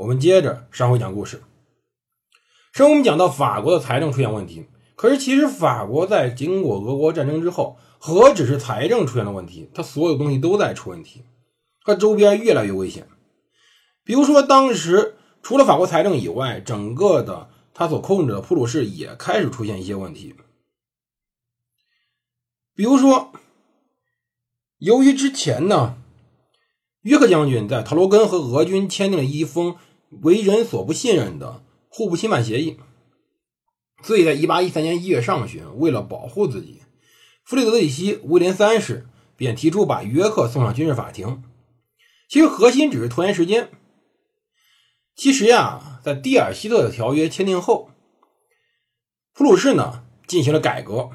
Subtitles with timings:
[0.00, 1.42] 我们接着上回讲故事。
[2.72, 4.64] 上回我们讲到法国的财政出现问题，
[4.96, 7.78] 可是其实法国在经过俄国战争之后。
[8.02, 11.22] 何止是财政出现了问题，它所有东西都在出问题，
[11.84, 13.06] 它周边越来越危险。
[14.04, 20.34] 比如说，当时除了法国财政以外，整个的他所控制的普鲁士也开始出现一些问题。
[22.74, 23.32] 比如说，
[24.78, 25.98] 由于之前呢，
[27.02, 29.76] 约克将军在陶罗根和俄军签订了一封
[30.10, 32.78] 为人所不信任的互不侵犯协议，
[34.02, 36.82] 所以在1813年1月上旬，为了保护自己。
[37.44, 41.42] 弗里德里希威廉三世便提出把约克送上军事法庭。
[42.28, 43.70] 其实核心只是拖延时间。
[45.16, 47.90] 其实呀，在蒂尔希特的条约签订后，
[49.32, 51.10] 普鲁士呢进行了改革。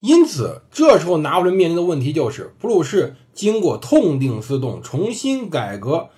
[0.00, 6.10] 因此，这时候拿破仑面临的问题就是，普鲁士经过痛定思痛，重新改革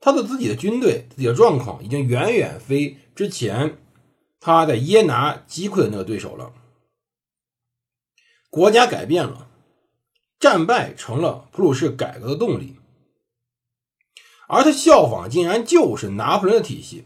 [0.00, 3.78] 他的自己的军队，自己的状况已经远远非之前
[4.40, 6.52] 他在耶拿击溃的那个对手了。
[8.48, 9.48] 国家改变了，
[10.40, 12.76] 战败成了普鲁士改革的动力，
[14.48, 17.04] 而他效仿竟然就是拿破仑的体系。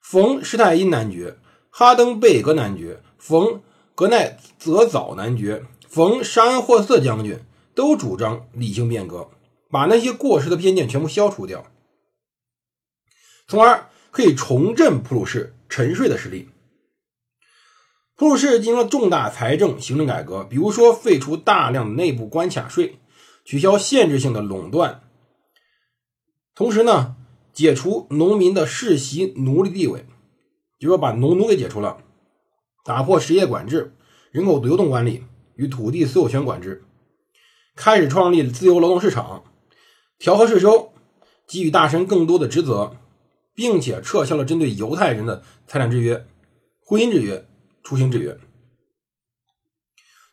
[0.00, 1.38] 冯施泰因男爵、
[1.70, 3.62] 哈登贝格男爵、冯
[3.94, 7.40] 格奈泽早男爵、冯沙恩霍瑟将军
[7.74, 9.30] 都主张理性变革，
[9.70, 11.66] 把那些过时的偏见全部消除掉，
[13.50, 16.50] 从而可以重振普鲁士沉睡的实力。
[18.14, 23.00] 普鲁士进行了重大财政行政改革，比如说废除大量的内部关卡税，
[23.44, 25.02] 取消限制性的垄断，
[26.54, 27.16] 同时呢，
[27.52, 30.06] 解除农民的世袭奴隶地位，
[30.78, 32.04] 就说把农奴给解除了，
[32.84, 33.96] 打破实业管制、
[34.30, 35.24] 人口流动管理
[35.56, 36.84] 与土地所有权管制，
[37.74, 39.42] 开始创立自由劳动市场，
[40.20, 40.92] 调和税收，
[41.48, 42.94] 给予大臣更多的职责，
[43.54, 46.26] 并且撤销了针对犹太人的财产制约、
[46.80, 47.46] 婚姻制约。
[47.82, 48.38] 出行制约，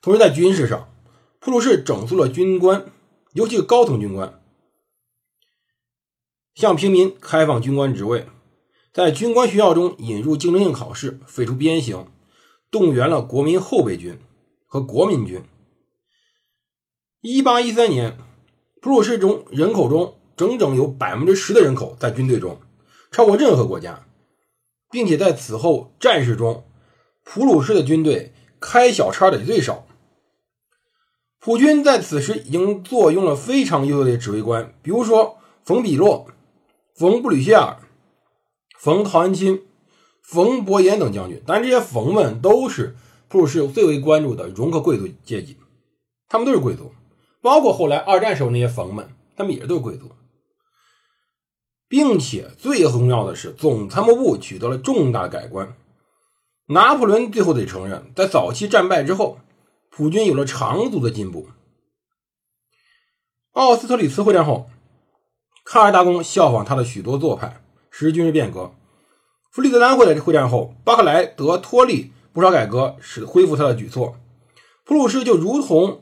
[0.01, 0.93] 同时在军事上，
[1.39, 2.91] 普鲁士整肃了军官，
[3.33, 4.43] 尤其是高层军官，
[6.53, 8.27] 向平民开放军官职位，
[8.93, 12.05] 在军官学校中引入竞争性考试，废除鞭刑，
[12.69, 14.19] 动员了国民后备军
[14.67, 15.41] 和国民军。
[17.21, 18.19] 一八一三年，
[18.81, 22.59] 普鲁士中人口中整整有百分之十的人口在军队中，
[23.11, 24.07] 超过任何国家，
[24.91, 26.63] 并且在此后战事中。
[27.23, 29.85] 普鲁士的军队开小差的最少。
[31.39, 36.27] 普军在此时已经坐拥了非常优秀的指挥官，比如说冯比洛、
[36.95, 37.77] 冯布吕歇尔、
[38.77, 39.61] 冯陶恩钦、
[40.23, 41.41] 冯伯言等将军。
[41.45, 42.95] 但这些冯们都是
[43.27, 45.57] 普鲁士最为关注的容克贵族阶级，
[46.29, 46.93] 他们都是贵族，
[47.41, 50.11] 包括后来二战时候那些冯们，他们也都是贵族，
[51.89, 55.75] 并且最重要的是，总参谋部取得了重大改观。
[56.67, 59.39] 拿破仑最后得承认，在早期战败之后，
[59.89, 61.47] 普军有了长足的进步。
[63.53, 64.69] 奥斯特里茨会战后，
[65.63, 68.73] 卡尔大公效仿他的许多做派，实施军事变革。
[69.49, 74.17] 弗里德兰会的会战后，巴克莱德托利不少改革，使恢复他的举措。
[74.83, 76.01] 普鲁士就如同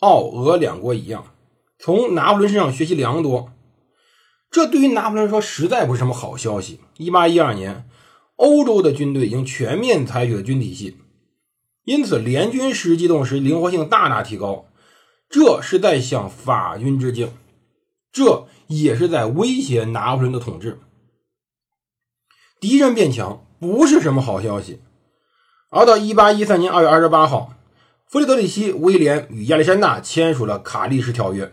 [0.00, 1.34] 奥俄两国一样，
[1.78, 3.52] 从拿破仑身上学习良多。
[4.50, 6.80] 这对于拿破仑来说，实在不是什么好消息。
[6.96, 7.88] 一八一二年。
[8.36, 10.96] 欧洲的军队已经全面采取了军体系，
[11.82, 14.66] 因此联军实施机动时灵活性大大提高。
[15.28, 17.32] 这是在向法军致敬，
[18.12, 20.78] 这也是在威胁拿破仑的统治。
[22.60, 24.82] 敌人变强不是什么好消息。
[25.70, 27.54] 而到一八一三年二月二十八号，
[28.06, 31.52] 弗里德里希·威廉与亚历山大签署了卡利什条约。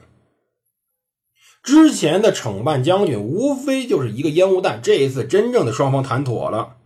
[1.66, 6.78] 之前的惩办将军无非就是一个烟雾弹，这一次真正的双方谈妥了。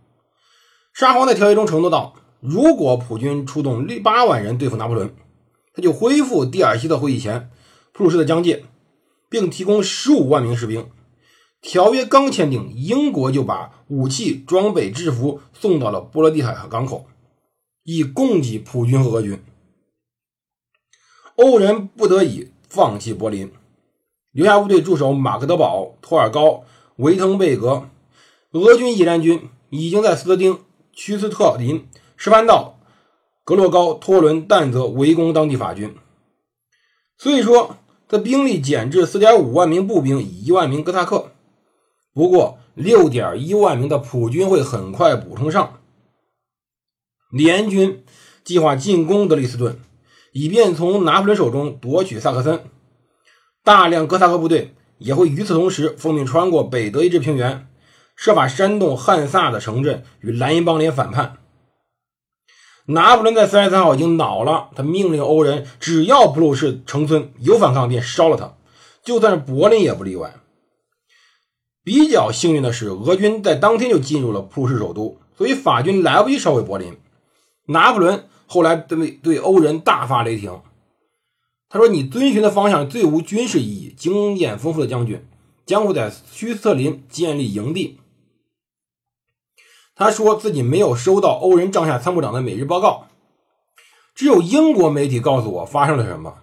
[0.94, 5.14] 沙皇在条约中承诺道，如果普军出动六八万人对付拿破仑，
[5.74, 7.50] 他就恢复蒂尔希特会议前
[7.92, 8.64] 普鲁士的疆界，
[9.28, 10.88] 并提供十五万名士兵。
[11.60, 17.04] 条约刚签订，英国就把武器装备、制服送到了波罗的海和港口，
[17.84, 19.38] 以供给普军和俄军。
[21.36, 23.52] 欧人不得已放弃柏林。
[24.32, 26.64] 留下部队驻守马克德堡、托尔高、
[26.96, 27.88] 维滕贝格、
[28.52, 30.60] 俄军野战军已经在斯特丁、
[30.92, 32.78] 屈斯特林、施潘道、
[33.44, 35.96] 格洛高、托伦、但泽围攻当地法军。
[37.18, 37.76] 所以说，
[38.08, 41.32] 他兵力减至4.5万名步兵，以1万名哥萨克。
[42.14, 45.80] 不过，6.1万名的普军会很快补充上。
[47.30, 48.04] 联军
[48.42, 49.78] 计划进攻德累斯顿，
[50.32, 52.62] 以便从拿破仑手中夺取萨克森。
[53.62, 57.68] 大量哥萨克部队也会与此同时奉命穿过北德意志平原，
[58.16, 61.36] 设法煽动汉萨的城镇与莱茵邦联反叛。
[62.86, 68.54] 拿破仑在三月三号已经恼了，他命令欧人，只要普鲁士城村有反抗，便烧了它，
[69.04, 70.34] 就算是柏林也不例外。
[71.84, 76.98] 比较幸运的是，俄军在当天就进入了普鲁士首都，所以法军来不及烧毁柏林。
[77.66, 80.60] 拿破仑后来对对欧人大发雷霆，
[81.72, 85.24] 他说：“你遵循的方向最无军事意义，经验丰富的将军
[85.64, 88.00] 将会在屈斯特林建立营地。”
[89.94, 93.06] 他说自己没有收到欧人帐下参谋长的每日报告，
[94.14, 96.38] 只有英国媒体告诉我发生了什么。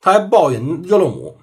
[0.00, 1.36] 他还抱怨热洛姆，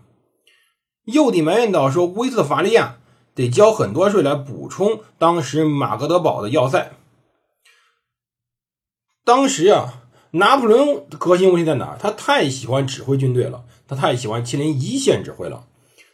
[1.05, 2.97] 又地埋怨道说威斯法利亚
[3.33, 6.91] 得交很多税来补充当时马格德堡的要塞。
[9.23, 11.97] 当时啊，拿破仑的核心问题在哪？
[11.99, 15.65] 他太喜欢指挥军队了，他太喜欢亲临一线指挥了，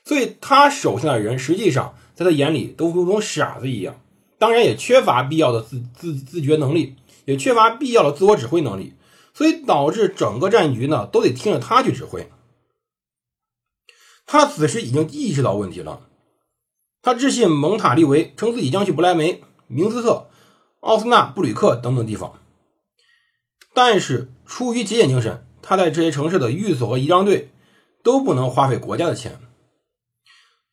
[0.04, 4.00] 所以他手下的人实际上在他眼里都如同傻子一样。
[4.38, 6.96] 当然也缺乏必要的自自自觉能力，
[7.26, 8.94] 也缺乏必要的自我指挥能力，
[9.34, 12.30] 所以导致整个战局呢都得听着他去指挥。
[14.26, 16.02] 他此时已经意识到问题了，
[17.02, 20.28] 他致信蒙塔利维，称自己将去不来梅、明斯特、
[20.80, 22.40] 奥斯纳布吕克等等地方，
[23.76, 27.52] 但是出于节俭精神，他在这些城市的寓所和仪仗队
[28.02, 29.38] 都不能花费国家的钱。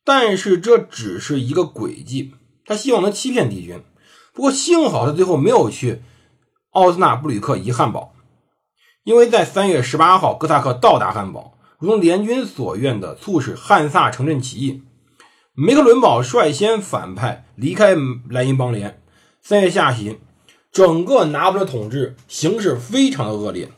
[0.03, 2.33] 但是这只是一个诡计。
[2.65, 3.83] 他希望能欺骗敌军，
[4.33, 6.01] 不过幸好他最后没有去
[6.71, 8.13] 奥斯纳布吕克遗汉堡，
[9.03, 14.81] 因为在三月十八号，哥萨克到达汉堡，如同联军所愿的促使汉萨城镇起义。
[15.53, 17.95] 梅克伦堡率先反派离开
[18.29, 19.01] 莱茵邦联。
[19.41, 20.17] 三月下旬，
[20.73, 23.69] 整个拿破仑统治形势非常的恶劣，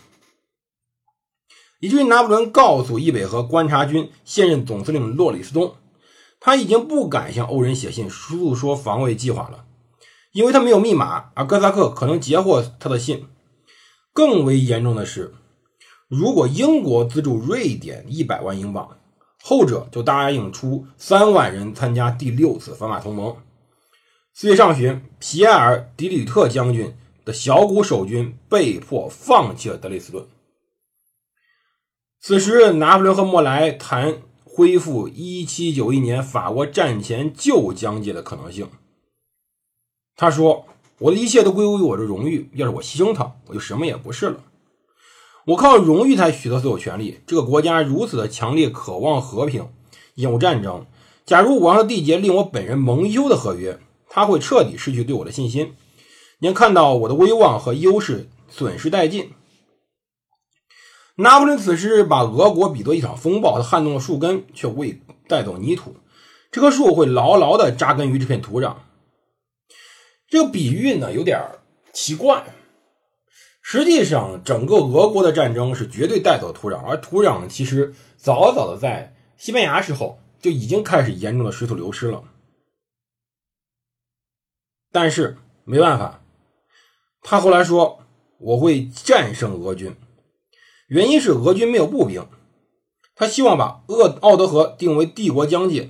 [1.81, 5.75] 以至于拿破仑告诉易北河观察军现任总司令洛里斯东。
[6.39, 9.65] 他已经不敢向欧人写信诉说防卫计划了，
[10.31, 13.25] 因为他没有密码，而哥萨克可能截获他的信。
[14.13, 15.33] 更为严重的是，
[16.07, 18.97] 如果英国资助瑞典一百万英镑，
[19.43, 23.35] 后者就答应出三万人参加第六次反法同盟。
[24.37, 26.93] 四月上旬，皮埃尔·迪吕特将军
[27.23, 30.27] 的小股守军被迫放弃了德累斯顿。
[32.19, 34.17] 此时，拿破仑和莫莱谈。
[34.43, 38.69] 恢复一七九一年法国战前旧疆界的可能性。
[40.15, 40.65] 他说
[40.99, 44.43] ：“我的一切都归功于我的荣誉，要是我牺牲它，我就什么也不是了。
[45.45, 47.19] 我靠荣誉才取得所有权利。
[47.27, 49.69] 这个国家如此的强烈渴望和平，
[50.15, 50.85] 厌恶战争。
[51.25, 53.77] 假如我让缔结令我本人蒙羞的合约，
[54.15, 55.75] 他会彻底失去对我的信心。
[56.39, 59.33] 你看到我的威望和优势损失殆尽。”
[61.19, 65.97] 拿破仑此时把俄国比作一场风暴，他撼动了树根，却未带走泥土。
[66.49, 68.77] 这棵树会牢牢地扎根于这片土壤。
[70.29, 71.41] 这个比喻呢，有点
[71.91, 72.45] 奇怪。
[73.61, 82.23] 实际上，整个俄国的战争是绝对带走土壤，而土壤其实早早的在西班牙时候就已经开始严重的水土流失了。
[84.95, 85.35] 但是
[85.65, 86.21] 没办法，
[87.21, 87.99] 他后来说
[88.39, 89.93] ：“我会战胜俄军。”
[90.87, 92.25] 原因是俄军没有步兵，
[93.13, 95.89] 他希望把鄂奥德河定为帝国疆界，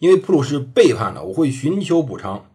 [0.00, 2.50] 因为普鲁士背叛了，我会寻求补偿。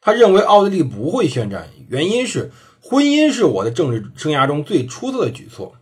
[0.00, 2.50] 他认为奥地利不会宣战，原因是
[2.82, 5.76] 婚姻是我的政治生涯中最出色的举措。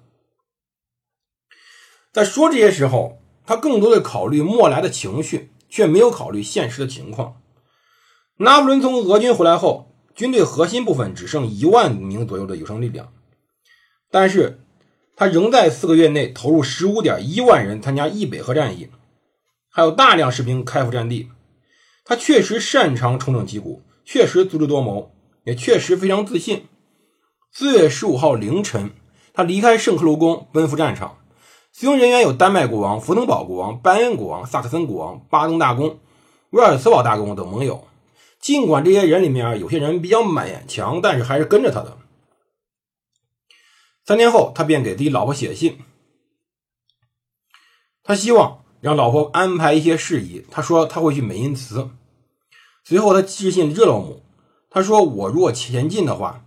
[2.12, 3.16] 在说这些时候，
[3.46, 7.40] 他更多的考虑莫莱的情绪，却没有考虑现实的情况。
[8.38, 13.12] 拿破仑从俄军回来后，军队核心部分只剩一万名左右的有生力量，
[14.10, 14.60] 但是。
[15.16, 18.88] 他仍在四个月内投入十五点一万人参加易北河战役，
[19.70, 21.28] 还有大量士兵开赴战地。
[22.04, 25.12] 他确实擅长重整旗鼓，确实足智多谋，
[25.44, 26.66] 也确实非常自信。
[27.52, 28.90] 四月十五号凌晨，
[29.32, 31.18] 他离开圣克卢宫，奔赴战场。
[31.70, 36.00] 随行人员有丹麦国王、福登堡国王、拜恩国王、萨克森国王、巴登大公、
[36.50, 37.86] 威尔茨堡大公等盟友。
[38.44, 41.96] 尽管这些人里面有些人比较勉强，但是还是跟着他的。
[44.04, 45.78] 三天后，他便给自己老婆写信。
[48.02, 50.44] 他希望让老婆安排一些事宜。
[50.50, 51.88] 他说他会去美因茨。
[52.84, 54.22] 随后他致信热罗姆，
[54.68, 56.44] 他说：“我若前进的话，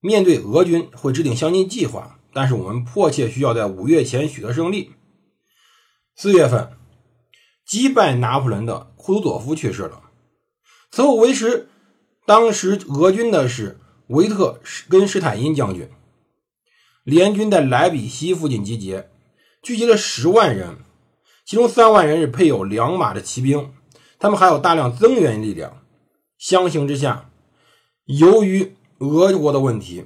[0.00, 4.92] 面对俄军会制定相应计划，但是我们迫切需要在五月前取得胜利。”
[6.16, 6.72] 四月份，
[7.66, 10.04] 击败拿破仑的库图佐夫去世了。
[10.90, 11.68] 此后维持
[12.24, 13.78] 当时俄军的是
[14.08, 15.90] 维特根施坦因将军。
[17.04, 19.08] 联军在莱比锡附近集结，
[19.62, 20.78] 聚集了十万人，
[21.44, 23.72] 其中三万人是配有两马的骑兵，
[24.18, 25.82] 他们还有大量增援力量。
[26.38, 27.30] 相形之下，
[28.04, 30.04] 由于俄国的问题，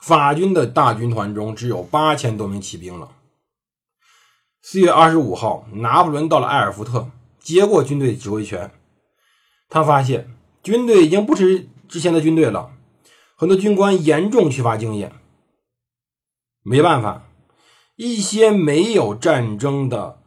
[0.00, 3.12] 法军的大军团中只有八千多名骑兵了。
[4.60, 8.70] 四月二十五号，拿破仑到了埃尔福特，接过军队指挥权。
[9.72, 10.28] 他发现
[10.62, 12.72] 军队已经不是之前的军队了，
[13.36, 15.12] 很多军官严重缺乏经验。
[16.62, 17.26] 没办法，
[17.96, 20.20] 一些没有战争的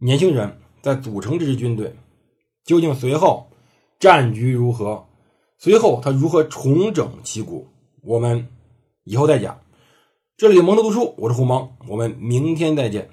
[0.00, 1.96] 年轻人在组成这支军队。
[2.66, 3.48] 究竟随后
[3.98, 5.06] 战局如何？
[5.56, 7.68] 随后他如何重整旗鼓？
[8.02, 8.46] 我们
[9.04, 9.58] 以后再讲。
[10.36, 13.08] 这里蒙德读书，我是胡蒙，我们明天再见。